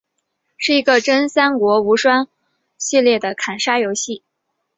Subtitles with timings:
[0.57, 2.27] 是一个真三国无双
[2.75, 4.23] 系列的砍杀游戏。